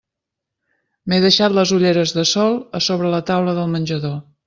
M'he 1.13 1.19
deixat 1.27 1.55
les 1.59 1.75
ulleres 1.77 2.17
de 2.19 2.27
sol 2.33 2.59
a 2.81 2.85
sobre 2.89 3.15
la 3.17 3.25
taula 3.33 3.59
del 3.63 3.75
menjador. 3.79 4.23